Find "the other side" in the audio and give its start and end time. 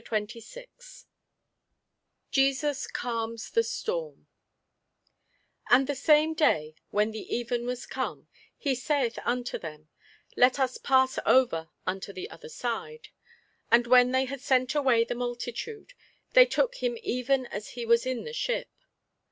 12.13-13.09